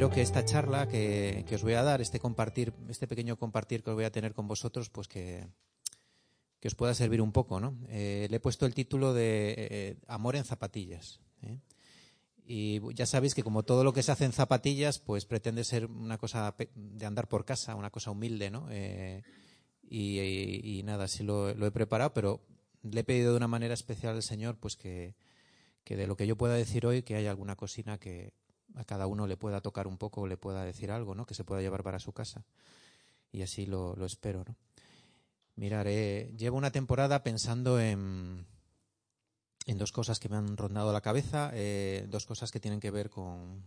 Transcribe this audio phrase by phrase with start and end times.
[0.00, 3.90] Espero que esta charla que, os voy a dar, este compartir, este pequeño compartir que
[3.90, 5.46] os voy a tener con vosotros, pues que,
[6.58, 7.76] que os pueda servir un poco, ¿no?
[7.86, 11.20] Eh, le he puesto el título de eh, Amor en zapatillas.
[11.42, 11.58] ¿eh?
[12.46, 15.84] Y ya sabéis que como todo lo que se hace en zapatillas, pues pretende ser
[15.84, 18.68] una cosa de andar por casa, una cosa humilde, ¿no?
[19.82, 22.40] Y, nada, sí lo, lo he preparado, pero
[22.84, 25.14] le he pedido de una manera especial al Señor, pues que,
[25.84, 28.32] que de lo que yo pueda decir hoy, que haya alguna cocina que
[28.74, 31.26] a cada uno le pueda tocar un poco o le pueda decir algo, ¿no?
[31.26, 32.44] Que se pueda llevar para su casa.
[33.32, 34.56] Y así lo, lo espero, ¿no?
[35.56, 38.46] Mirar, llevo una temporada pensando en,
[39.66, 42.90] en dos cosas que me han rondado la cabeza, eh, dos cosas que tienen que
[42.90, 43.62] ver con,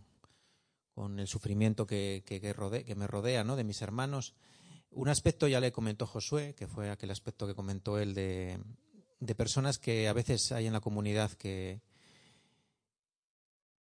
[0.94, 3.56] con el sufrimiento que, que, que me rodea, ¿no?
[3.56, 4.34] De mis hermanos.
[4.90, 8.58] Un aspecto ya le comentó Josué, que fue aquel aspecto que comentó él de,
[9.20, 11.80] de personas que a veces hay en la comunidad que,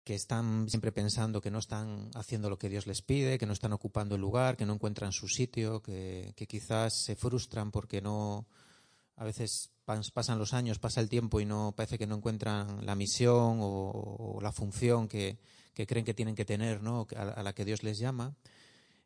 [0.04, 3.52] que están siempre pensando que no están haciendo lo que Dios les pide, que no
[3.52, 8.00] están ocupando el lugar, que no encuentran su sitio, que, que quizás se frustran porque
[8.00, 8.46] no,
[9.16, 12.86] a veces pas- pasan los años, pasa el tiempo y no parece que no encuentran
[12.86, 13.90] la misión o,
[14.36, 15.38] o la función que,
[15.74, 17.06] que creen que tienen que tener, ¿no?
[17.16, 18.34] a, a la que Dios les llama.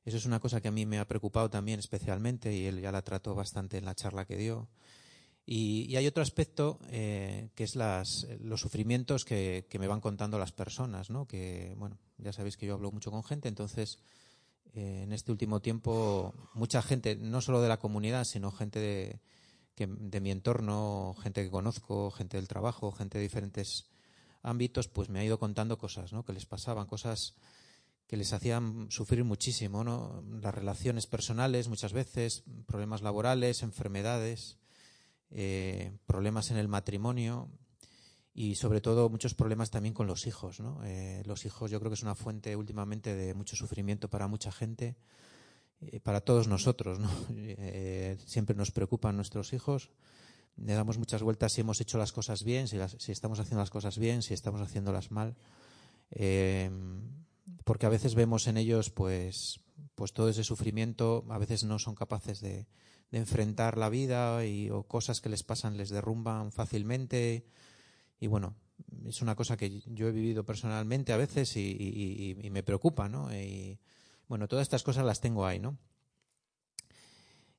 [0.04, 2.92] Eso es una cosa que a mí me ha preocupado también especialmente y él ya
[2.92, 4.68] la trató bastante en la charla que dio.
[5.46, 10.00] Y, y hay otro aspecto eh, que es las, los sufrimientos que, que me van
[10.00, 11.26] contando las personas, ¿no?
[11.26, 13.98] Que, bueno, ya sabéis que yo hablo mucho con gente, entonces
[14.72, 19.20] eh, en este último tiempo mucha gente, no solo de la comunidad, sino gente de,
[19.76, 23.86] de mi entorno, gente que conozco, gente del trabajo, gente de diferentes
[24.42, 26.24] ámbitos, pues me ha ido contando cosas, ¿no?
[26.24, 27.34] Que les pasaban, cosas
[28.06, 30.22] que les hacían sufrir muchísimo, ¿no?
[30.40, 34.58] Las relaciones personales muchas veces, problemas laborales, enfermedades,
[35.34, 37.50] eh, problemas en el matrimonio
[38.34, 40.80] y sobre todo muchos problemas también con los hijos, ¿no?
[40.84, 44.50] Eh, los hijos yo creo que es una fuente últimamente de mucho sufrimiento para mucha
[44.50, 44.96] gente,
[45.80, 47.08] eh, para todos nosotros, ¿no?
[47.36, 49.90] Eh, siempre nos preocupan nuestros hijos,
[50.56, 53.70] le damos muchas vueltas si hemos hecho las cosas bien, si, si estamos haciendo las
[53.70, 55.36] cosas bien, si estamos haciéndolas mal.
[57.64, 59.60] Porque a veces vemos en ellos pues
[59.96, 62.66] pues todo ese sufrimiento a veces no son capaces de,
[63.14, 67.46] de enfrentar la vida y o cosas que les pasan les derrumban fácilmente
[68.18, 68.56] y bueno
[69.06, 73.78] es una cosa que yo he vivido personalmente a veces y, me preocupa no y
[74.26, 75.78] bueno todas estas cosas las tengo ahí no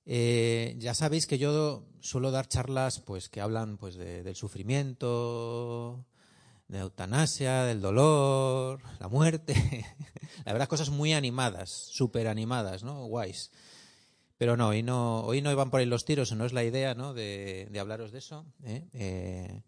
[0.07, 6.05] Eh, ya sabéis que yo suelo dar charlas pues que hablan pues de- del sufrimiento
[6.67, 9.53] de eutanasia, del dolor, la muerte.
[10.45, 13.05] la verdad, cosas muy animadas, súper animadas, ¿no?
[13.05, 13.51] Guays.
[14.37, 16.93] Pero no, hoy no, hoy no iban por ahí los tiros, no es la idea,
[16.93, 17.13] ¿no?
[17.13, 18.45] De, hablaros de eso.
[18.63, 18.83] ¿eh?
[18.93, 19.63] Eh,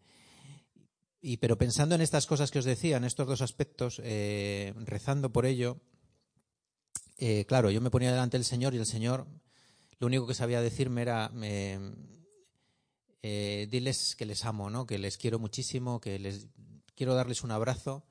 [1.21, 5.31] y, pero pensando en estas cosas que os decía, en estos dos aspectos, eh, rezando
[5.31, 5.79] por ello,
[7.17, 9.25] eh, claro, yo me ponía delante del Señor y el Señor
[9.99, 11.79] lo único que sabía decirme era, eh,
[13.23, 14.85] eh, diles que les amo, ¿no?
[14.85, 16.47] Que les quiero muchísimo, que les
[16.95, 18.05] quiero darles un abrazo.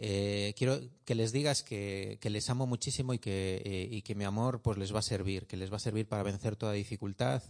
[0.00, 4.14] Eh, quiero que les digas que, que les amo muchísimo y que, eh, y que
[4.14, 6.72] mi amor pues les va a servir, que les va a servir para vencer toda
[6.72, 7.42] dificultad,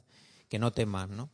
[0.49, 1.31] que no teman, ¿no?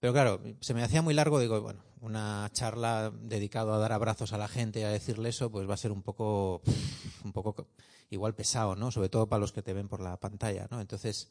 [0.00, 4.32] Pero claro, se me hacía muy largo, digo, bueno, una charla dedicada a dar abrazos
[4.32, 6.62] a la gente y a decirle eso, pues va a ser un poco,
[7.24, 7.68] un poco
[8.08, 8.90] igual pesado, ¿no?
[8.90, 10.80] Sobre todo para los que te ven por la pantalla, ¿no?
[10.80, 11.30] Entonces,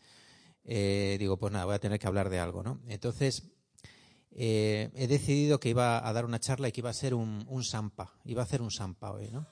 [0.64, 2.80] eh, digo, pues nada, voy a tener que hablar de algo, ¿no?
[2.88, 3.52] Entonces,
[4.32, 7.46] eh, he decidido que iba a dar una charla y que iba a ser un,
[7.48, 9.48] un sampa, iba a hacer un sampa hoy, ¿no?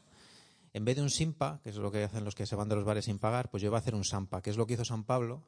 [0.73, 2.75] En vez de un simpa, que es lo que hacen los que se van de
[2.75, 4.75] los bares sin pagar, pues yo iba a hacer un sampa, que es lo que
[4.75, 5.43] hizo San Pablo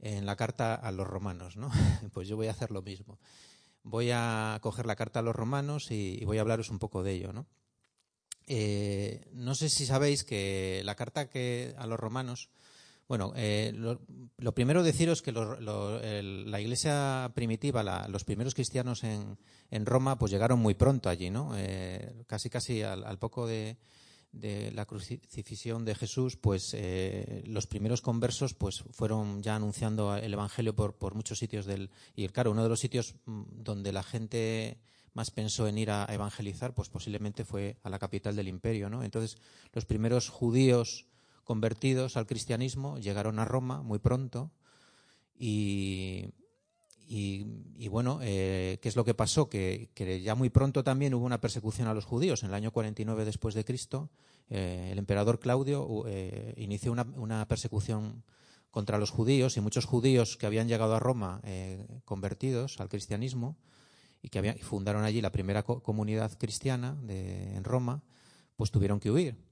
[0.00, 1.70] en la carta a los romanos, ¿no?
[2.12, 3.18] Pues yo voy a hacer lo mismo.
[3.82, 7.12] Voy a coger la carta a los romanos y, voy a hablaros un poco de
[7.12, 7.46] ello, ¿no?
[8.48, 12.48] Eh, no sé si sabéis que la carta que a los romanos,
[13.08, 19.38] bueno, eh, lo, primero deciros que lo, la iglesia primitiva, la, los primeros cristianos en,
[19.70, 21.52] en, Roma, pues llegaron muy pronto allí, ¿no?
[21.56, 23.76] Eh, casi, casi al, poco de,
[24.32, 30.32] de la crucifixión de Jesús, pues eh, los primeros conversos pues fueron ya anunciando el
[30.32, 34.02] Evangelio por, por muchos sitios del y claro uno de los sitios mm, donde la
[34.02, 34.78] gente
[35.14, 39.02] más pensó en ir a evangelizar, pues posiblemente fue a la capital del imperio, ¿no?
[39.02, 39.38] Entonces
[39.72, 41.06] los primeros judíos
[41.46, 44.50] convertidos al cristianismo llegaron a Roma muy pronto
[45.38, 46.32] y
[47.88, 49.48] bueno, eh, ¿qué es lo que pasó?
[49.48, 49.88] Que,
[50.24, 52.42] ya muy pronto también hubo una persecución a los judíos.
[52.42, 54.10] En el año 49 después de Cristo,
[54.50, 58.24] eh, el emperador Claudio eh, inició una, persecución
[58.70, 61.40] contra los judíos y muchos judíos que habían llegado a Roma
[62.04, 63.56] convertidos al cristianismo
[64.20, 68.02] y que fundaron allí la primera comunidad cristiana en Roma,
[68.56, 69.45] pues tuvieron que huir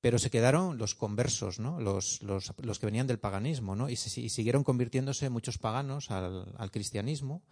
[0.00, 1.80] pero se quedaron los conversos, ¿no?
[1.80, 3.88] los, los, que venían del paganismo, ¿no?
[3.88, 7.42] y, siguieron convirtiéndose muchos paganos al, cristianismo.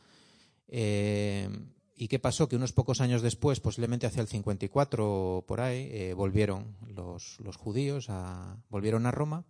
[0.68, 1.48] Eh,
[1.96, 2.48] ¿Y qué pasó?
[2.48, 7.38] Que unos pocos años después, posiblemente hacia el 54 o por ahí, eh, volvieron los,
[7.40, 9.44] los judíos, a, volvieron a Roma,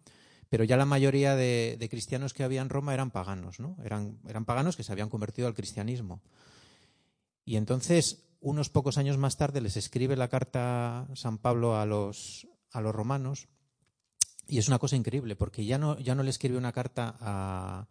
[0.50, 3.76] pero ya la mayoría de, de, cristianos que había en Roma eran paganos, ¿no?
[3.82, 6.20] Eran, eran paganos que se habían convertido al cristianismo.
[7.47, 12.47] Y entonces, unos pocos años más tarde, les escribe la carta San Pablo a los,
[12.75, 13.49] a los romanos
[14.47, 17.88] y es una cosa increíble porque ya no, ya no le escribe una carta a,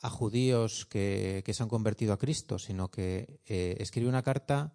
[0.00, 4.74] a judíos que, que, se han convertido a Cristo, sino que eh, escribe una carta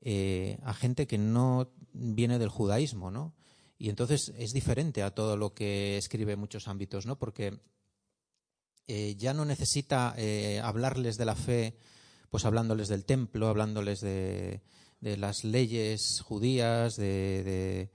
[0.00, 3.34] eh, a gente que no viene del judaísmo, ¿no?
[3.78, 7.18] Y entonces es diferente a todo lo que escribe en muchos ámbitos, ¿no?
[7.18, 7.60] Porque
[8.88, 10.14] eh, ya no necesita
[10.62, 11.78] hablarles de la fe,
[12.28, 14.62] pues hablándoles del templo, hablándoles de,
[15.00, 17.90] de las leyes judías, de de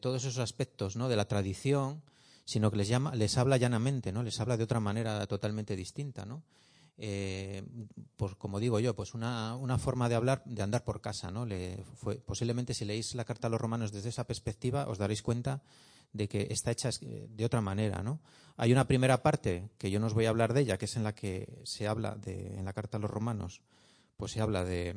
[0.00, 1.08] todos esos aspectos ¿no?
[1.08, 2.02] de la tradición,
[2.44, 4.22] sino que les, llama, les habla llanamente, ¿no?
[4.22, 6.24] les habla de otra manera totalmente distinta.
[6.24, 6.42] ¿no?
[6.98, 7.62] Eh,
[8.16, 11.30] pues como digo yo, pues una, una, forma de hablar, de andar por casa.
[11.30, 11.46] ¿no?
[11.46, 15.22] Le fue, posiblemente si leéis la carta a los romanos desde esa perspectiva, os daréis
[15.22, 15.62] cuenta
[16.12, 18.02] de que está hecha de otra manera.
[18.02, 18.20] ¿no?
[18.56, 20.96] Hay una primera parte, que yo no os voy a hablar de ella, que es
[20.96, 23.62] en la que se habla, de, en la carta a los romanos,
[24.16, 24.94] pues se habla de,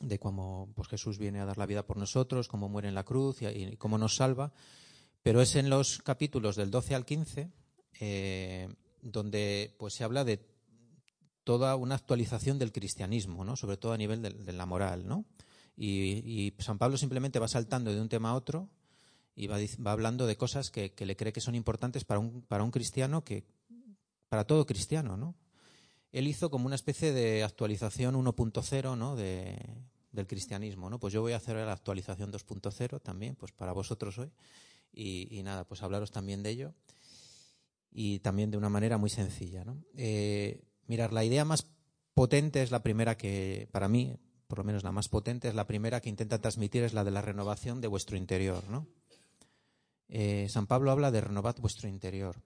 [0.00, 3.04] de cómo pues, Jesús viene a dar la vida por nosotros, cómo muere en la
[3.04, 4.52] cruz y, cómo nos salva.
[5.22, 7.50] Pero es en los capítulos del 12 al 15
[8.00, 8.68] eh,
[9.02, 10.44] donde pues, se habla de
[11.44, 13.56] toda una actualización del cristianismo, ¿no?
[13.56, 15.06] sobre todo a nivel de, la moral.
[15.06, 15.26] ¿no?
[15.76, 18.70] Y, San Pablo simplemente va saltando de un tema a otro
[19.34, 22.42] y va, va hablando de cosas que, que, le cree que son importantes para un,
[22.42, 23.44] para un cristiano, que
[24.28, 25.34] para todo cristiano, ¿no?
[26.12, 29.16] Él hizo como una especie de actualización 1.0 ¿no?
[29.16, 29.56] de,
[30.12, 30.90] del cristianismo.
[30.90, 30.98] ¿no?
[30.98, 34.30] Pues yo voy a hacer la actualización 2.0 también, pues para vosotros hoy.
[34.92, 36.74] Y, nada, pues hablaros también de ello.
[37.92, 39.64] Y también de una manera muy sencilla.
[39.64, 39.76] ¿no?
[39.96, 41.66] Eh, mirar, la idea más
[42.14, 44.16] potente es la primera que, para mí,
[44.48, 47.12] por lo menos la más potente, es la primera que intenta transmitir, es la de
[47.12, 48.68] la renovación de vuestro interior.
[48.68, 48.88] ¿no?
[50.08, 52.42] Eh, San Pablo habla de renovar vuestro interior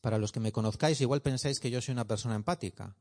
[0.00, 2.96] para los que me conozcáis, igual pensáis que yo soy una persona empática.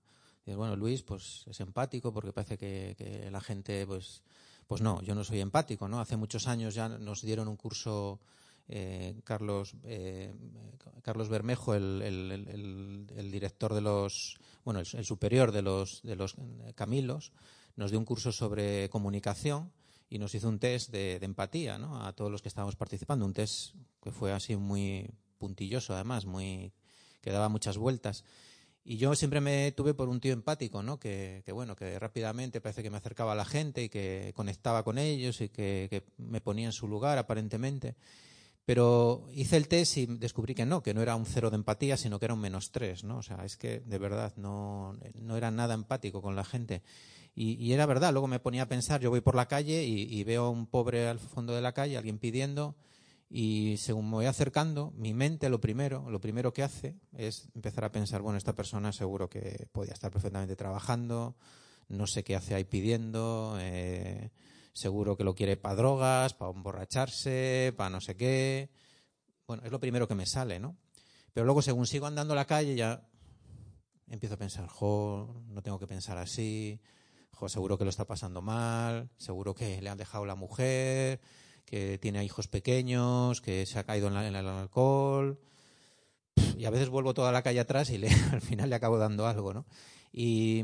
[0.56, 4.24] Bueno, Luis, pues es empático porque parece que, la gente, pues,
[4.66, 6.00] pues no, yo no soy empático, ¿no?
[6.00, 8.19] Hace muchos años ya nos dieron un curso
[8.69, 10.34] eh, Carlos eh,
[11.01, 16.36] Carlos Bermejo, el, el, director de los, bueno, el, superior de los de los
[16.75, 17.33] Camilos,
[17.75, 19.72] nos dio un curso sobre comunicación
[20.10, 22.06] y nos hizo un test de, de empatía, ¿no?
[22.06, 26.74] A todos los que estábamos participando, un test que fue así muy puntilloso, además, muy
[27.22, 28.24] que daba muchas vueltas.
[28.89, 30.97] Y yo siempre me tuve por un tío empático, ¿no?
[30.97, 34.97] Que, bueno, que rápidamente parece que me acercaba a la gente y que conectaba con
[34.97, 37.95] ellos y que, me ponía en su lugar, aparentemente.
[38.64, 41.97] Pero hice el test y descubrí que no, que no era un cero de empatía,
[41.97, 43.18] sino que era un menos tres, ¿no?
[43.18, 46.81] O sea, es que de verdad no, no era nada empático con la gente.
[47.35, 50.23] Y, era verdad, luego me ponía a pensar, yo voy por la calle y, y,
[50.23, 52.76] veo a un pobre al fondo de la calle, alguien pidiendo,
[53.30, 57.84] y según me voy acercando, mi mente lo primero, lo primero que hace es empezar
[57.84, 61.36] a pensar, bueno, esta persona seguro que podía estar perfectamente trabajando,
[61.90, 64.31] no sé qué hace ahí pidiendo, eh,
[64.74, 68.69] seguro que lo quiere para drogas, para emborracharse, para no sé qué.
[69.46, 70.78] Bueno, es lo primero que me sale, ¿no?
[71.34, 73.07] Pero luego, según sigo andando la calle, ya
[74.10, 76.80] empiezo a pensar, jo, no tengo que pensar así,
[77.31, 81.19] jo, seguro que lo está pasando mal, seguro que le han dejado la mujer,
[81.68, 85.40] que tiene hijos pequeños, que se ha caído en, el alcohol.
[86.57, 89.28] Y a veces vuelvo toda la calle atrás y le, al final le acabo dando
[89.28, 89.66] algo, ¿no?
[90.12, 90.64] Y,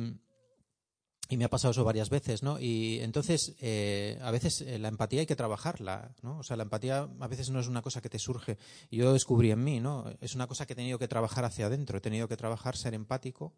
[1.27, 2.57] y me ha pasado eso varias veces, ¿no?
[2.57, 6.39] Y entonces, eh, a veces eh, la empatía hay que trabajarla, ¿no?
[6.39, 8.57] O sea, la empatía a veces no es una cosa que te surge.
[8.89, 10.05] Yo descubrí en mí, ¿no?
[10.22, 11.98] Es una cosa que he tenido que trabajar hacia adentro.
[11.98, 13.53] He tenido que trabajar ser empático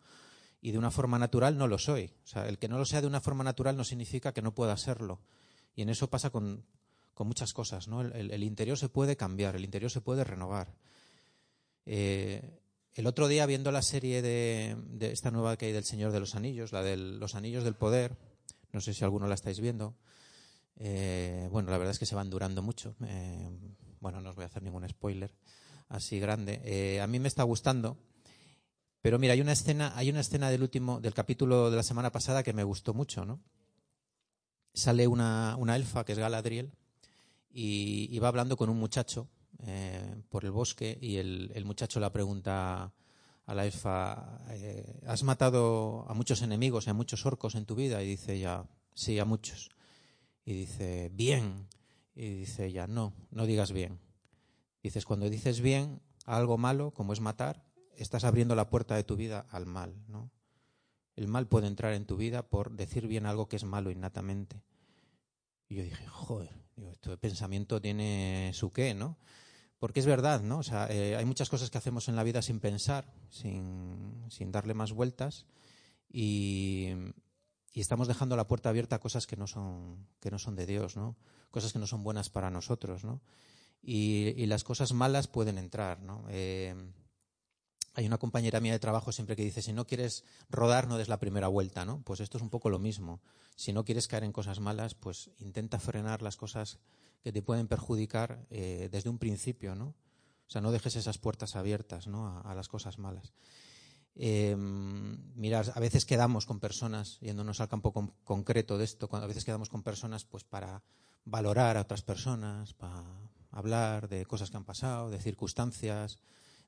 [0.61, 2.11] y de una forma natural no lo soy.
[2.23, 4.55] O sea, el que no lo sea de una forma natural no significa que no
[4.55, 5.21] pueda serlo.
[5.75, 6.65] Y en eso pasa con,
[7.15, 8.01] con muchas cosas, ¿no?
[8.01, 10.75] El, interior se puede cambiar, el interior se puede renovar.
[11.85, 12.59] Eh,
[12.93, 16.35] el otro día, viendo la serie de, esta nueva que hay del Señor de los
[16.35, 18.17] Anillos, la de los Anillos del Poder,
[18.73, 19.95] no sé si alguno la estáis viendo,
[20.75, 22.95] eh, bueno, la verdad es que se van durando mucho.
[23.05, 23.49] Eh,
[24.01, 25.33] bueno, no os voy a hacer ningún spoiler
[25.87, 26.99] así grande.
[27.01, 27.97] a mí me está gustando,
[29.01, 32.11] pero mira, hay una escena, hay una escena del último, del capítulo de la semana
[32.11, 33.39] pasada que me gustó mucho, ¿no?
[34.73, 36.73] Sale una, una elfa que es Galadriel
[37.57, 39.29] y, va hablando con un muchacho
[39.65, 42.93] eh, por el bosque y el, muchacho le pregunta
[43.45, 47.75] a la elfa, eh, ¿has matado a muchos enemigos y a muchos orcos en tu
[47.75, 48.03] vida?
[48.03, 49.69] Y dice ella, sí, a muchos.
[50.43, 51.69] Y dice, bien.
[52.13, 54.01] Y dice ella, no, no digas bien.
[54.83, 57.63] Dices, cuando dices bien a algo malo, como es matar,
[57.95, 60.29] estás abriendo la puerta de tu vida al mal, ¿no?
[61.15, 64.61] El mal puede entrar en tu vida por decir bien algo que es malo innatamente.
[65.69, 69.17] Y yo dije, joder, este pensamiento tiene su qué, ¿no?
[69.79, 70.59] Porque es verdad, ¿no?
[70.59, 74.73] O sea, eh, hay muchas cosas que hacemos en la vida sin pensar, sin, darle
[74.73, 75.45] más vueltas,
[76.09, 76.89] y,
[77.73, 80.95] estamos dejando la puerta abierta a cosas que no son, que no son de Dios,
[80.95, 81.17] ¿no?
[81.51, 83.21] Cosas que no son buenas para nosotros, ¿no?
[83.81, 86.25] Y, las cosas malas pueden entrar, ¿no?
[86.29, 86.73] Eh,
[87.95, 91.07] hay una compañera mía de trabajo siempre que dice, si no quieres rodar, no des
[91.07, 92.01] la primera vuelta, ¿no?
[92.03, 93.21] Pues esto es un poco lo mismo.
[93.55, 96.79] Si no quieres caer en cosas malas, pues intenta frenar las cosas
[97.23, 99.95] que te pueden perjudicar eh, desde un principio, ¿no?
[100.47, 102.41] O sea, no dejes esas puertas abiertas, ¿no?
[102.43, 103.33] A, las cosas malas.
[104.15, 109.45] Eh, mirad, a veces quedamos con personas, yéndonos al campo concreto de esto, a veces
[109.45, 110.83] quedamos con personas pues para
[111.23, 113.03] valorar a otras personas, para
[113.51, 116.19] hablar de cosas que han pasado, de circunstancias,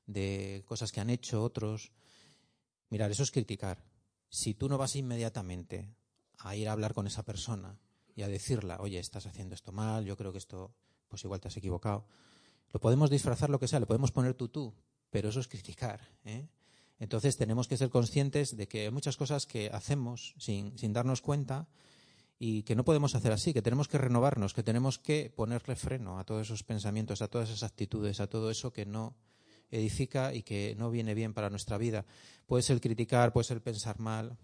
[0.08, 1.92] de cosas que han hecho otros.
[2.90, 3.84] Mirar, eso es criticar.
[4.28, 5.94] Si tú no vas inmediatamente
[6.38, 7.78] a ir a hablar con esa persona
[8.16, 10.74] y a decirla, oye, estás haciendo esto mal, yo creo que esto,
[11.08, 12.06] pues igual te has equivocado.
[12.72, 14.74] Lo podemos disfrazar lo que sea, le podemos poner tú tú,
[15.10, 16.00] pero eso es criticar.
[16.24, 16.48] ¿eh?
[16.98, 21.20] Entonces tenemos que ser conscientes de que hay muchas cosas que hacemos sin, sin darnos
[21.20, 21.68] cuenta
[22.38, 26.18] y que no podemos hacer así, que tenemos que renovarnos, que tenemos que ponerle freno
[26.18, 29.16] a todos esos pensamientos, a todas esas actitudes, a todo eso que no,
[29.70, 32.04] edifica y que no viene bien para nuestra vida.
[32.46, 34.36] Puede ser criticar, puede ser pensar mal,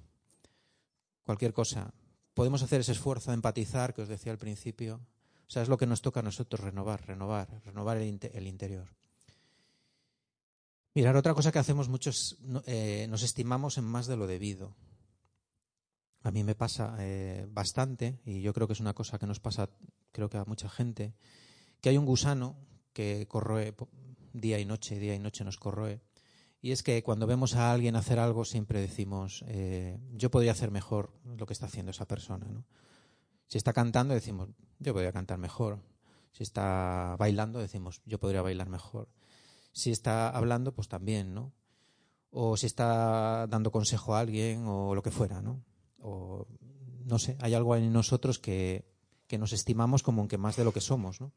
[1.25, 1.93] cualquier cosa.
[2.35, 5.01] Podemos hacer ese esfuerzo de empatizar que os decía al principio.
[5.47, 8.89] O sea, es lo que nos toca a nosotros renovar, renovar, renovar el, interior.
[10.95, 14.75] Mirar, otra cosa que hacemos muchos, eh, nos estimamos en más de lo debido.
[16.23, 19.41] A mí me pasa eh, bastante, y yo creo que es una cosa que nos
[19.41, 19.69] pasa,
[20.11, 21.13] creo que a mucha gente,
[21.81, 22.57] que hay un gusano
[22.95, 23.75] que corroe
[24.35, 26.03] día y noche, día y noche nos corroe.
[26.61, 30.71] Y es que cuando vemos a alguien hacer algo siempre decimos, eh, yo podría hacer
[30.71, 32.47] mejor lo que está haciendo esa persona.
[32.47, 32.65] ¿no?
[33.47, 34.49] Si está cantando decimos,
[34.79, 35.81] yo podría cantar mejor.
[36.33, 39.09] Si está bailando decimos, yo podría bailar mejor.
[39.73, 41.53] Si está hablando, pues también, ¿no?
[42.31, 45.63] O si está dando consejo a alguien o lo que fuera, ¿no?
[45.99, 46.49] O
[47.05, 48.91] no sé, hay algo en nosotros que,
[49.27, 51.33] que nos estimamos como que más de lo que somos, ¿no?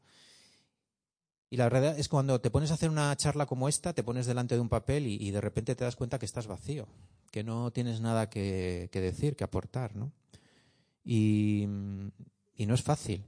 [1.50, 4.26] Y la verdad es cuando te pones a hacer una charla como esta, te pones
[4.26, 6.86] delante de un papel y, de repente te das cuenta que estás vacío,
[7.30, 10.12] que no tienes nada que, decir, que aportar, ¿no?
[11.04, 13.24] Y, no es fácil.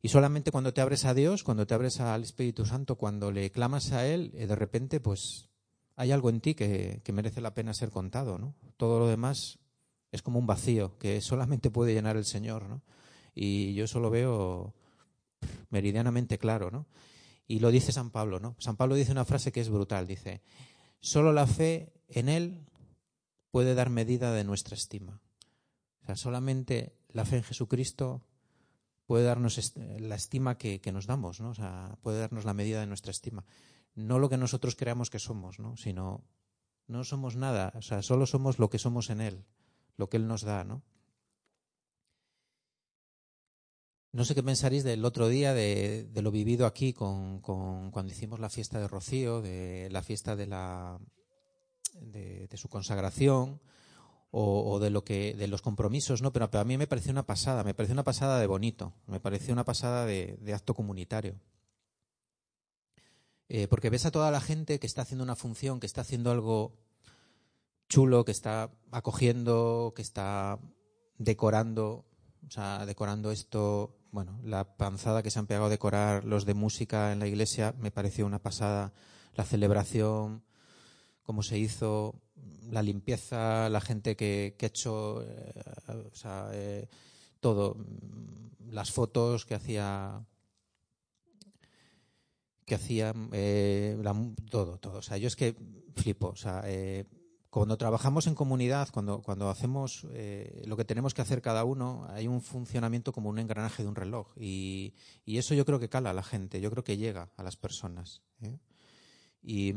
[0.00, 3.50] Y solamente cuando te abres a Dios, cuando te abres al Espíritu Santo, cuando le
[3.50, 5.50] clamas a Él, eh, de repente, pues
[5.96, 8.54] hay algo en ti que, que merece la pena ser contado, ¿no?
[8.78, 9.58] Todo lo demás
[10.12, 12.80] es como un vacío que solamente puede llenar el Señor, ¿no?
[13.34, 14.74] Y yo eso lo veo
[15.68, 16.86] meridianamente claro, ¿no?
[17.50, 18.54] Y lo dice San Pablo, ¿no?
[18.60, 20.40] San Pablo dice una frase que es brutal, dice,
[21.00, 22.64] solo la fe en Él
[23.50, 25.20] puede dar medida de nuestra estima.
[26.00, 28.24] O sea, solamente la fe en Jesucristo
[29.04, 31.50] puede darnos la estima que, nos damos, ¿no?
[31.50, 33.44] O sea, puede darnos la medida de nuestra estima.
[33.96, 35.76] No lo que nosotros creamos que somos, ¿no?
[35.76, 36.22] Sino,
[36.86, 39.44] no somos nada, o sea, solo somos lo que somos en Él,
[39.96, 40.84] lo que Él nos da, ¿no?
[44.12, 48.50] No sé qué pensaréis del otro día, de, lo vivido aquí con, cuando hicimos la
[48.50, 50.98] fiesta de Rocío, de la fiesta de, la,
[52.00, 53.60] de, su consagración
[54.32, 56.32] o, de lo que de los compromisos, ¿no?
[56.32, 59.52] Pero, a mí me pareció una pasada, me pareció una pasada de bonito, me pareció
[59.52, 61.36] una pasada de, acto comunitario.
[63.48, 66.32] Eh, porque ves a toda la gente que está haciendo una función, que está haciendo
[66.32, 66.76] algo
[67.88, 70.58] chulo, que está acogiendo, que está
[71.16, 72.06] decorando,
[72.46, 76.54] o sea, decorando esto bueno, la panzada que se han pegado a decorar los de
[76.54, 78.92] música en la iglesia me pareció una pasada.
[79.34, 80.42] La celebración,
[81.22, 82.14] cómo se hizo,
[82.70, 85.52] la limpieza, la gente que, ha hecho, eh,
[86.12, 86.88] o sea, eh,
[87.40, 87.76] todo,
[88.68, 90.24] las fotos que hacía
[92.70, 94.00] que hacía eh,
[94.48, 94.98] todo, todo.
[94.98, 95.56] O sea, yo es que
[95.96, 96.28] flipo.
[96.28, 97.04] O sea, eh,
[97.50, 102.06] cuando trabajamos en comunidad, cuando, cuando hacemos eh, lo que tenemos que hacer cada uno,
[102.10, 104.28] hay un funcionamiento como un engranaje de un reloj.
[104.36, 107.42] Y, y eso yo creo que cala a la gente, yo creo que llega a
[107.42, 108.22] las personas.
[108.40, 108.56] ¿eh?
[109.42, 109.74] Y,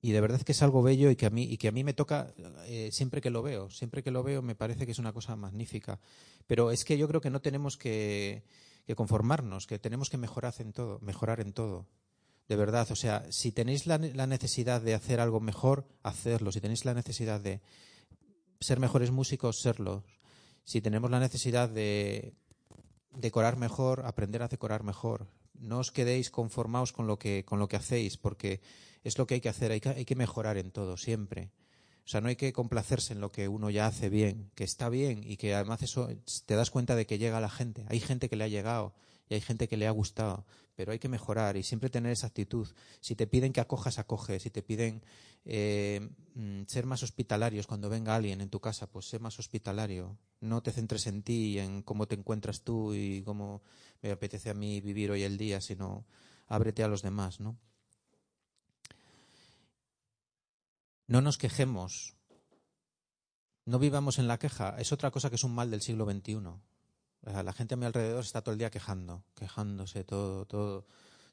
[0.00, 1.84] y, de verdad que es algo bello y que a mí, y que a mí
[1.84, 2.32] me toca
[2.64, 3.68] eh, siempre que lo veo.
[3.68, 6.00] Siempre que lo veo me parece que es una cosa magnífica.
[6.46, 8.44] Pero es que yo creo que no tenemos que,
[8.86, 11.86] que conformarnos, que tenemos que mejorar en todo, mejorar en todo
[12.48, 12.90] de verdad.
[12.90, 16.50] O sea, si tenéis la, necesidad de hacer algo mejor, hacerlo.
[16.50, 17.60] Si tenéis la necesidad de
[18.60, 20.04] ser mejores músicos, serlo.
[20.64, 22.34] Si tenemos la necesidad de
[23.14, 25.28] decorar mejor, aprender a decorar mejor.
[25.54, 28.60] No os quedéis conformados con lo que, con lo que hacéis, porque
[29.02, 31.50] es lo que hay que hacer, hay que, hay que mejorar en todo, siempre.
[32.04, 34.88] O sea, no hay que complacerse en lo que uno ya hace bien, que está
[34.88, 36.08] bien y que además eso
[36.46, 37.84] te das cuenta de que llega a la gente.
[37.88, 38.94] Hay gente que le ha llegado
[39.28, 42.28] y hay gente que le ha gustado, pero hay que mejorar y siempre tener esa
[42.28, 42.68] actitud.
[43.00, 44.40] Si te piden que acojas, acoge.
[44.40, 45.02] Si te piden
[45.44, 50.18] eh, mm, ser más hospitalarios cuando venga alguien en tu casa, pues sé más hospitalario.
[50.40, 53.62] No te centres en ti en cómo te encuentras tú y cómo
[54.02, 56.06] me apetece a mí vivir hoy el día, sino
[56.46, 57.58] ábrete a los demás, ¿no?
[61.06, 62.14] No nos quejemos.
[63.64, 64.76] No vivamos en la queja.
[64.78, 66.38] Es otra cosa que es un mal del siglo XXI.
[67.22, 70.86] La gente a mi alrededor está todo el día quejando, quejándose, todo, todo,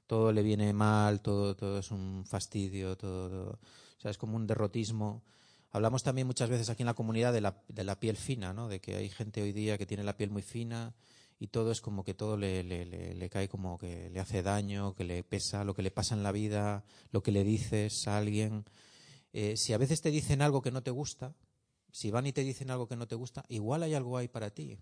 [0.07, 4.47] todo le viene mal, todo, todo es un fastidio, todo, o sea, es como un
[4.47, 5.23] derrotismo.
[5.71, 8.67] Hablamos también muchas veces aquí en la comunidad de la, de la piel fina, ¿no?
[8.67, 10.93] De que hay gente hoy día que tiene la piel muy fina
[11.39, 14.95] y todo es como que todo le, le, le, cae como que le hace daño,
[14.95, 18.17] que le pesa, lo que le pasa en la vida, lo que le dices a
[18.17, 18.65] alguien.
[19.33, 21.35] Eh, si a veces te dicen algo que no te gusta,
[21.91, 24.49] si van y te dicen algo que no te gusta, igual hay algo ahí para
[24.49, 24.79] ti.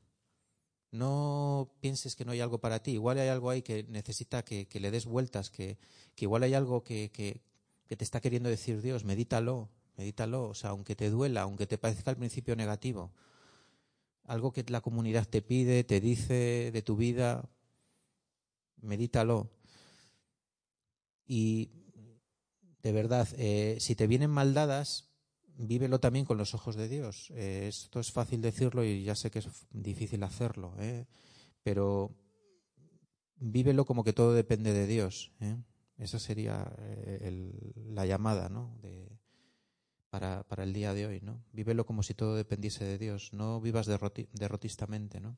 [0.94, 2.92] No pienses que no hay algo para ti.
[2.92, 5.80] Igual hay algo ahí que necesita que, le des vueltas, que,
[6.18, 7.10] igual hay algo que,
[7.88, 9.04] te está queriendo decir Dios.
[9.04, 10.50] Medítalo, medítalo.
[10.50, 13.12] O sea, aunque te duela, aunque te parezca al principio negativo.
[14.26, 17.50] Algo que la comunidad te pide, te dice de tu vida,
[18.80, 19.50] medítalo.
[21.26, 21.72] Y
[22.84, 25.10] de verdad, eh, si te vienen maldadas,
[25.58, 27.32] vívelo también con los ojos de Dios.
[27.32, 31.06] Eh, esto es fácil decirlo y ya sé que es difícil hacerlo, ¿eh?
[31.64, 32.12] pero
[33.38, 35.32] vívelo como que todo depende de Dios.
[35.40, 35.58] ¿eh?
[35.98, 36.74] Esa sería
[37.76, 38.78] la llamada ¿no?
[40.10, 41.22] para, para, el día de hoy.
[41.22, 41.44] ¿no?
[41.54, 43.32] Vívelo como si todo dependiese de Dios.
[43.32, 45.20] No vivas derrotistamente.
[45.20, 45.38] ¿no?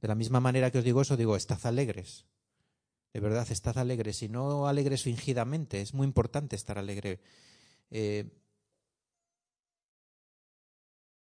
[0.00, 2.26] De la misma manera que os digo eso, digo, estad alegres.
[3.14, 4.22] De verdad, estad alegres.
[4.22, 5.80] Y no alegres fingidamente.
[5.80, 7.20] Es muy importante estar alegre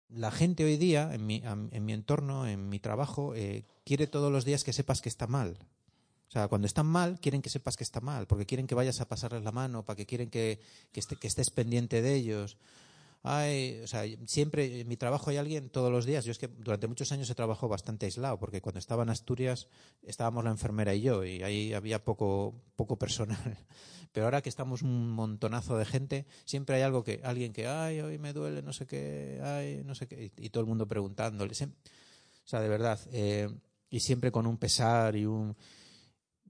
[0.08, 4.30] la gente hoy día, en mi, en mi entorno, en mi trabajo, eh, quiere todos
[4.30, 5.58] los días que sepas que está mal.
[6.28, 9.00] O sea, cuando están mal, quieren que sepas que está mal, porque quieren que vayas
[9.00, 10.60] a pasarles la mano, para que quieren que,
[10.92, 12.56] que, que estés pendiente de ellos.
[13.26, 16.26] Ay, o sea, siempre en mi trabajo hay alguien todos los días.
[16.26, 19.66] Yo es que durante muchos años he trabajado bastante aislado, porque cuando estaba en Asturias
[20.02, 23.38] estábamos la enfermera y yo, y ahí había poco, poco personal.
[24.12, 28.02] Pero ahora que estamos un montonazo de gente, siempre hay algo que, alguien que, ay,
[28.02, 31.54] hoy me duele, no sé qué, ay, no sé qué, y, todo el mundo preguntándole.
[31.54, 33.48] O sea, de verdad, eh,
[33.88, 35.56] y siempre con un pesar y un,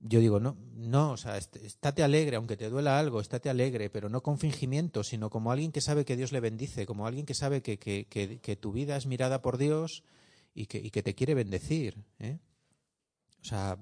[0.06, 4.10] yo digo, no, no, o sea, estate alegre, aunque te duela algo, estate alegre, pero
[4.10, 7.32] no con fingimiento, sino como alguien que sabe que Dios le bendice, como alguien que
[7.32, 10.04] sabe que, que, que, tu vida es mirada por Dios
[10.54, 12.04] y que, y te quiere bendecir.
[12.18, 12.38] ¿eh?
[13.40, 13.78] O sea,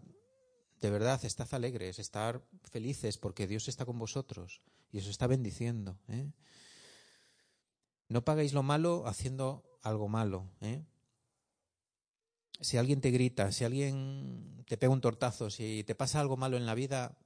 [0.81, 5.99] de verdad, estad alegres, estar felices porque Dios está con vosotros y os está bendiciendo.
[6.07, 6.31] ¿eh?
[8.09, 10.49] No paguéis lo malo haciendo algo malo.
[10.61, 10.85] ¿eh?
[12.61, 16.57] Si alguien te grita, si alguien te pega un tortazo, si te pasa algo malo
[16.57, 17.19] en la vida,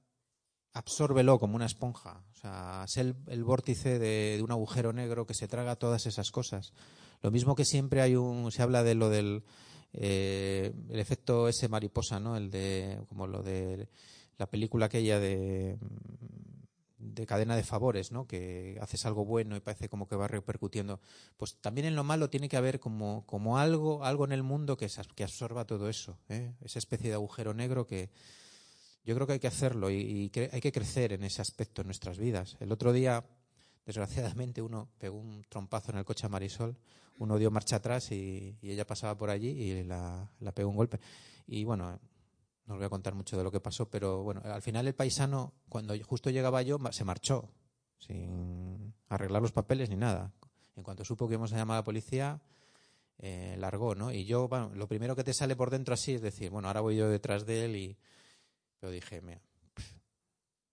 [0.73, 2.23] absórbelo como una esponja.
[2.31, 6.73] O sea, es el, vórtice de, un agujero negro que se traga todas esas cosas.
[7.21, 9.43] Lo mismo que siempre hay un, se habla de lo del
[9.93, 12.37] eh, el efecto ese mariposa, ¿no?
[12.37, 13.89] El de, como lo de
[14.37, 15.77] la película aquella de
[16.97, 18.27] de cadena de favores, ¿no?
[18.27, 20.99] Que haces algo bueno y parece como que va repercutiendo.
[21.37, 24.77] Pues también en lo malo tiene que haber como, como algo, algo en el mundo
[24.77, 26.53] que, que absorba todo eso, ¿eh?
[26.61, 28.09] esa especie de agujero negro que
[29.05, 32.17] yo creo que hay que hacerlo y, hay que crecer en ese aspecto en nuestras
[32.17, 32.57] vidas.
[32.59, 33.23] El otro día,
[33.85, 36.75] desgraciadamente, uno pegó un trompazo en el coche a Marisol,
[37.19, 40.99] uno dio marcha atrás y, ella pasaba por allí y la, la pegó un golpe.
[41.47, 41.99] Y bueno,
[42.67, 44.93] no os voy a contar mucho de lo que pasó, pero bueno, al final el
[44.93, 47.49] paisano, cuando justo llegaba yo, se marchó,
[47.97, 50.33] sin arreglar los papeles ni nada.
[50.75, 52.41] En cuanto supo que íbamos a llamar a la policía,
[53.19, 54.11] eh, largó, ¿no?
[54.11, 56.81] Y yo, bueno, lo primero que te sale por dentro así es decir, bueno, ahora
[56.81, 57.97] voy yo detrás de él y...
[58.79, 59.41] Pero dije, mira,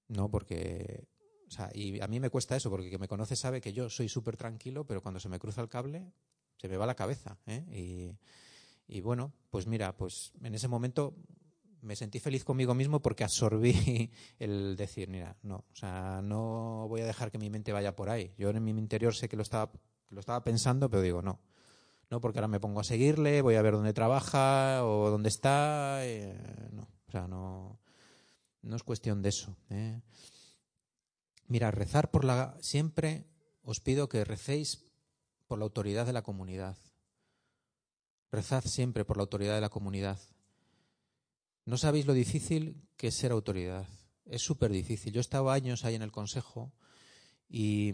[0.08, 0.28] ¿no?
[0.30, 1.06] Porque,
[1.46, 3.88] o sea, y a mí me cuesta eso, porque quien me conoce sabe que yo
[3.88, 6.12] soy súper tranquilo, pero cuando se me cruza el cable,
[6.58, 7.64] se me va la cabeza, ¿eh?
[7.72, 8.18] Y,
[8.92, 11.14] y bueno, pues mira, pues en ese momento
[11.84, 17.02] me sentí feliz conmigo mismo porque absorbí el decir, mira, no, o sea, no voy
[17.02, 18.32] a dejar que mi mente vaya por ahí.
[18.38, 19.70] Yo en mi interior sé que lo estaba,
[20.08, 21.40] lo estaba pensando, pero digo, no,
[22.10, 26.04] no, porque ahora me pongo a seguirle, voy a ver dónde trabaja o dónde está,
[26.04, 26.36] eh,
[26.72, 27.78] no, o sea, no,
[28.62, 29.56] no es cuestión de eso.
[29.70, 30.00] ¿eh?
[31.46, 32.56] Mira, rezar por la.
[32.60, 33.26] Siempre
[33.62, 34.84] os pido que recéis
[35.46, 36.76] por la autoridad de la comunidad.
[38.32, 40.18] Rezad siempre por la autoridad de la comunidad.
[41.66, 43.86] No sabéis lo difícil que es ser autoridad.
[44.26, 45.12] Es súper difícil.
[45.12, 46.72] Yo he estado años ahí en el consejo
[47.48, 47.92] y,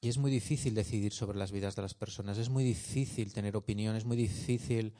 [0.00, 2.38] y es muy difícil decidir sobre las vidas de las personas.
[2.38, 4.92] Es muy difícil tener opinión, es muy difícil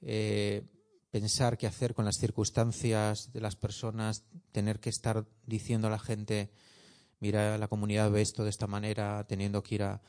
[0.00, 0.62] eh,
[1.10, 5.98] pensar qué hacer con las circunstancias de las personas, tener que estar diciendo a la
[5.98, 6.50] gente,
[7.20, 10.00] mira, la comunidad ve esto de esta manera, teniendo que ir a,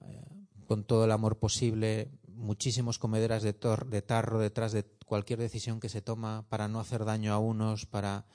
[0.00, 0.24] eh,
[0.66, 3.54] con todo el amor posible, muchísimos comederas de,
[3.86, 7.86] de tarro detrás de cualquier decisión que se toma para no hacer daño a unos,
[7.86, 8.26] para,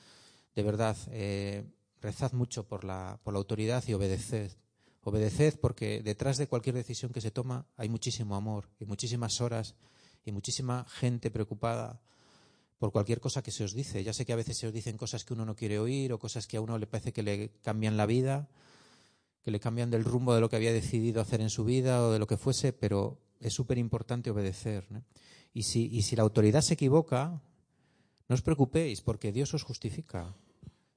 [0.55, 1.65] de verdad, eh,
[2.01, 4.51] rezad mucho por la, por la autoridad y obedeced.
[5.03, 9.75] Obedeced porque detrás de cualquier decisión que se toma hay muchísimo amor y muchísimas horas
[10.25, 12.01] y muchísima gente preocupada
[12.77, 14.03] por cualquier cosa que se os dice.
[14.03, 16.19] Ya sé que a veces se os dicen cosas que uno no quiere oír o
[16.19, 18.49] cosas que a uno le parece que le cambian la vida,
[19.41, 22.11] que le cambian del rumbo de lo que había decidido hacer en su vida o
[22.11, 24.85] de lo que fuese, pero es súper importante obedecer.
[25.53, 27.41] Y, si, y si la autoridad se equivoca,
[28.27, 30.35] no os preocupéis porque Dios os justifica.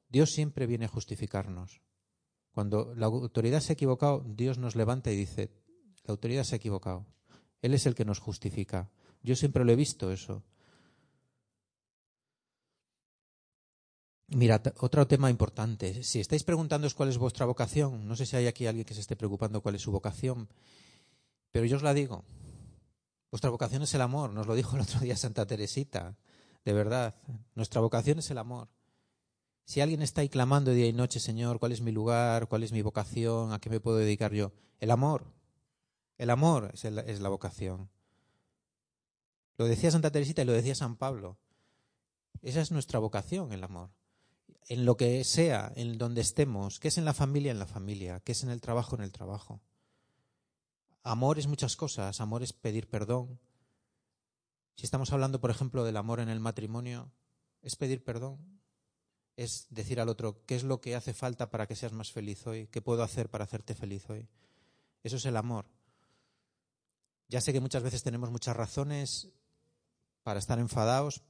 [0.09, 1.81] Dios siempre viene a justificarnos.
[2.53, 5.51] Cuando la autoridad se ha equivocado, Dios nos levanta y dice,
[6.05, 7.07] la autoridad se ha equivocado.
[7.63, 8.91] Él es el que nos justifica.
[9.23, 10.43] Yo siempre lo he visto eso.
[14.27, 16.03] Mira, otro tema importante.
[16.03, 19.01] Si estáis preguntando cuál es vuestra vocación, no sé si hay aquí alguien que se
[19.01, 20.49] esté preocupando cuál es su vocación,
[21.53, 22.25] pero yo os la digo.
[23.31, 26.17] Vuestra vocación es el amor, nos lo dijo el otro día Santa Teresita.
[26.65, 27.15] De verdad,
[27.55, 28.69] nuestra vocación es el amor.
[29.65, 32.49] Si alguien está ahí clamando día y noche, Señor, ¿cuál es mi lugar?
[32.49, 33.53] ¿Cuál es mi vocación?
[33.53, 34.53] ¿A qué me puedo dedicar yo?
[34.81, 35.25] El amor.
[36.19, 37.89] El amor es, es la vocación.
[39.57, 41.39] Lo decía Santa Teresita y lo decía San Pablo.
[42.43, 43.91] Esa es nuestra vocación, el amor.
[44.69, 48.21] En lo que sea, en donde estemos, que es en la familia, en la familia,
[48.21, 49.61] que es en el trabajo, en el trabajo.
[51.03, 52.21] Amor es muchas cosas.
[52.21, 53.41] Amor es pedir perdón.
[54.77, 57.13] Si estamos hablando, por ejemplo, del amor en el matrimonio,
[57.61, 58.61] es pedir perdón.
[59.37, 62.47] Es decir al otro, ¿qué es lo que hace falta para que seas más feliz
[62.47, 62.69] hoy?
[62.69, 64.29] ¿Qué puedo hacer para hacerte feliz hoy?
[65.03, 65.67] Eso es el amor.
[67.29, 69.29] Ya sé que muchas veces tenemos muchas razones
[70.23, 71.23] para estar enfadados.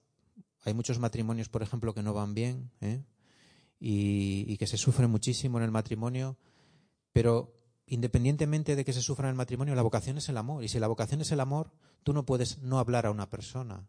[0.65, 3.05] Hay muchos matrimonios, por ejemplo, que no van bien ¿eh?
[3.79, 6.37] y, que se sufre muchísimo en el matrimonio,
[7.13, 7.55] pero
[7.87, 10.65] independientemente de que se sufra en el matrimonio, la vocación es el amor.
[10.65, 13.89] Y si la vocación es el amor, tú no puedes no hablar a una persona,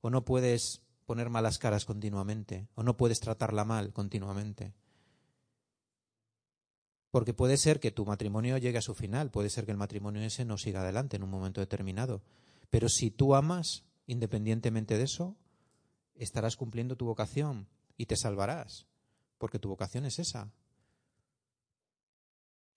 [0.00, 4.74] o no puedes poner malas caras continuamente, o no puedes tratarla mal continuamente.
[7.10, 10.22] Porque puede ser que tu matrimonio llegue a su final, puede ser que el matrimonio
[10.22, 12.22] ese no siga adelante en un momento determinado.
[12.70, 15.36] Pero si tú amas, Independientemente de eso,
[16.14, 18.86] estarás cumpliendo tu vocación y te salvarás,
[19.36, 20.50] porque tu vocación es esa.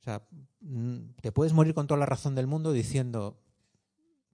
[0.02, 0.28] O sea,
[0.62, 3.40] mm, te puedes morir con toda la razón del mundo diciendo,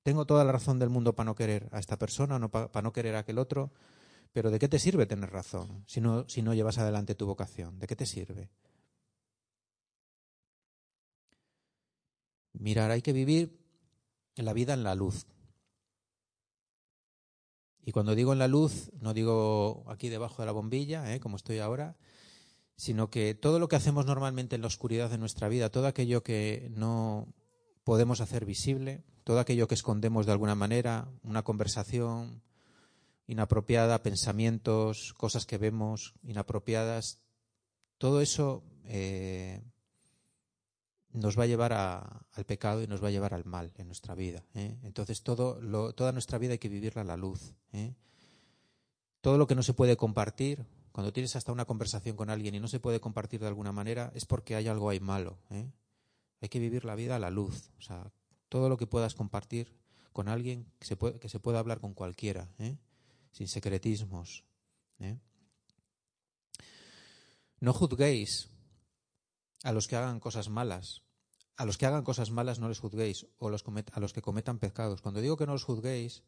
[0.03, 2.93] tengo toda la razón del mundo para no querer a esta persona, no, para no
[2.93, 3.71] querer a aquel otro,
[4.31, 7.79] pero ¿de qué te sirve tener razón si no, si no llevas adelante tu vocación?
[7.79, 8.49] ¿De qué te sirve?
[12.53, 13.59] Mirar, hay que vivir
[14.35, 15.27] la vida en la luz,
[17.87, 21.21] y cuando digo en la luz, no digo aquí debajo de la bombilla, ¿eh?
[21.21, 21.95] como estoy ahora,
[22.77, 26.23] sino que todo lo que hacemos normalmente en la oscuridad de nuestra vida, todo aquello
[26.23, 27.33] que no
[27.83, 32.43] podemos hacer visible, todo aquello que escondemos de alguna manera, una conversación
[33.25, 37.19] inapropiada, pensamientos, cosas que vemos inapropiadas,
[37.97, 39.61] todo eso eh,
[41.11, 44.13] nos va a llevar al pecado y nos va a llevar al mal en nuestra
[44.13, 44.43] vida.
[44.53, 44.77] ¿eh?
[44.83, 47.53] Entonces, toda nuestra vida hay que vivirla a la luz.
[47.73, 47.95] ¿eh?
[49.21, 50.65] Todo lo que no se puede compartir,
[50.97, 54.11] cuando tienes hasta una conversación con alguien y no se puede compartir de alguna manera,
[54.15, 55.37] es porque hay algo ahí malo.
[55.51, 55.71] ¿eh?
[56.41, 57.69] Hay que vivir la vida a la luz.
[57.77, 58.11] O sea,
[58.49, 59.77] todo lo que puedas compartir
[60.11, 62.49] con alguien, que se, puede, pueda hablar con cualquiera,
[63.31, 64.43] sin secretismos.
[67.59, 68.49] No juzguéis
[69.61, 71.03] a los que hagan cosas malas.
[71.57, 75.03] A los que hagan cosas malas no les juzguéis, o a los que cometan pecados.
[75.03, 76.23] Cuando digo que no los juzguéis,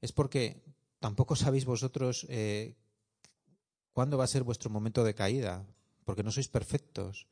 [0.00, 0.62] es porque
[1.00, 2.76] tampoco sabéis vosotros eh,
[3.94, 5.64] ¿Cuándo va a ser vuestro momento de caída?
[6.04, 7.30] Porque no sois perfectos.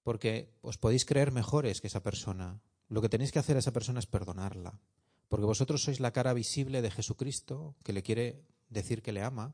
[0.00, 2.64] Porque os podéis creer mejores que esa persona.
[2.88, 4.80] Lo que tenéis que hacer a esa persona es perdonarla.
[5.28, 9.52] Porque vosotros sois la cara visible de Jesucristo, que le quiere decir que le ama.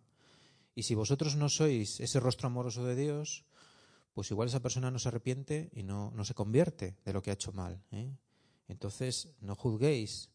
[0.79, 3.45] Y si vosotros no sois ese rostro amoroso de Dios,
[4.15, 7.31] pues igual esa persona no se arrepiente y no, no se convierte de lo que
[7.31, 7.83] ha hecho mal.
[7.91, 8.15] ¿eh?
[8.69, 10.31] Entonces, no juzguéis.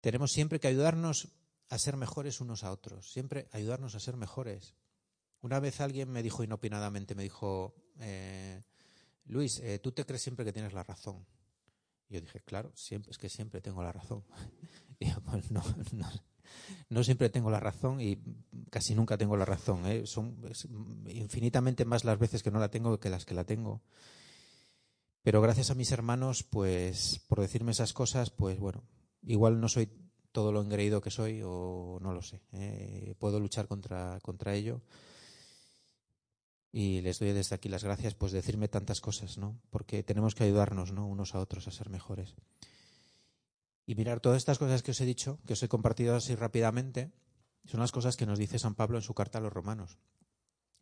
[0.00, 1.28] Tenemos siempre que ayudarnos
[1.74, 4.74] a ser mejores unos a otros, siempre ayudarnos a ser mejores.
[5.40, 8.62] Una vez alguien me dijo inopinadamente, me dijo, eh,
[9.26, 11.26] Luis, eh, tú te crees siempre que tienes la razón.
[12.08, 14.24] Y yo dije, claro, siempre, es que siempre tengo la razón.
[15.30, 16.10] pues no, no,
[16.88, 18.22] no, siempre tengo la razón y
[18.70, 19.84] casi nunca tengo la razón.
[19.86, 20.06] ¿eh?
[20.06, 20.36] Son
[21.08, 23.82] infinitamente más las veces que no la tengo que las que la tengo.
[25.22, 28.84] Pero gracias a mis hermanos, pues, por decirme esas cosas, pues bueno,
[29.22, 29.90] igual no soy
[30.34, 32.40] todo lo engreído que soy o no lo sé.
[32.54, 33.14] ¿eh?
[33.20, 34.82] Puedo luchar contra, contra ello
[36.72, 39.60] y les doy desde aquí las gracias, pues decirme tantas cosas, ¿no?
[39.70, 41.06] Porque tenemos que ayudarnos, ¿no?
[41.06, 42.34] Unos a otros a ser mejores.
[43.86, 47.12] Y mirar todas estas cosas que os he dicho, que os he compartido así rápidamente,
[47.64, 49.98] son las cosas que nos dice San Pablo en su carta a los romanos,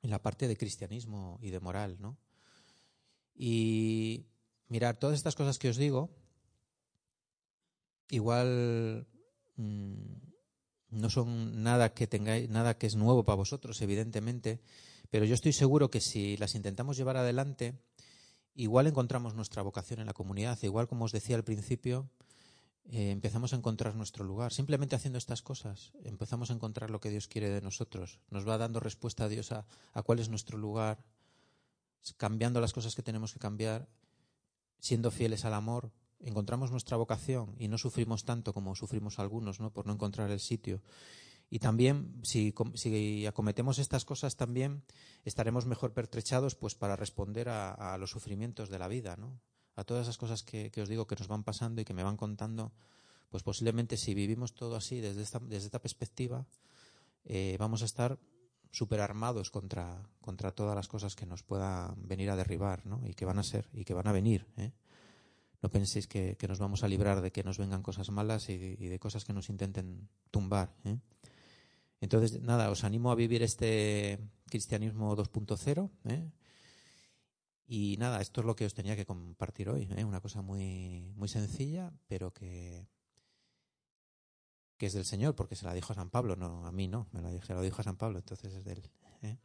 [0.00, 2.16] en la parte de cristianismo y de moral, ¿no?
[3.34, 4.24] Y
[4.68, 6.08] mirar todas estas cosas que os digo,
[8.08, 9.06] igual
[9.56, 10.32] mmm,
[10.90, 14.60] no son nada que tengáis, nada que es nuevo para vosotros, evidentemente,
[15.10, 17.78] pero yo estoy seguro que si las intentamos llevar adelante,
[18.54, 22.10] igual encontramos nuestra vocación en la comunidad, igual como os decía al principio,
[22.84, 24.52] eh, empezamos a encontrar nuestro lugar.
[24.52, 28.20] Simplemente haciendo estas cosas, empezamos a encontrar lo que Dios quiere de nosotros.
[28.30, 29.64] Nos va dando respuesta a Dios a
[30.02, 31.04] cuál es nuestro lugar,
[32.16, 33.88] cambiando las cosas que tenemos que cambiar,
[34.78, 39.72] siendo fieles al amor, encontramos nuestra vocación y no sufrimos tanto como sufrimos algunos, ¿no?
[39.72, 40.82] Por no encontrar el sitio.
[41.50, 44.84] Y también, si, si, acometemos estas cosas, también
[45.24, 49.38] estaremos mejor pertrechados pues, para responder a, los sufrimientos de la vida, ¿no?
[49.76, 52.04] A todas esas cosas que, que, os digo que nos van pasando y que me
[52.04, 52.72] van contando,
[53.28, 56.46] pues posiblemente si vivimos todo así desde esta, desde esta perspectiva,
[57.24, 58.18] eh, vamos a estar
[58.70, 63.02] súper armados contra, contra todas las cosas que nos puedan venir a derribar, ¿no?
[63.06, 64.72] Y que van a ser, y que van a venir, ¿eh?
[65.62, 68.58] No penséis que, que, nos vamos a librar de que nos vengan cosas malas y,
[68.74, 70.98] de cosas que nos intenten tumbar, ¿eh?
[72.02, 74.18] Entonces, nada, os animo a vivir este
[74.50, 75.88] cristianismo 2.0.
[76.06, 76.32] ¿eh?
[77.68, 79.88] Y nada, esto es lo que os tenía que compartir hoy.
[79.96, 80.04] ¿eh?
[80.04, 82.88] Una cosa muy, muy sencilla, pero que,
[84.76, 87.06] que es del Señor, porque se la dijo a San Pablo, no a mí no,
[87.12, 88.90] me la, se lo dijo a San Pablo, entonces es de él.
[89.22, 89.38] ¿eh?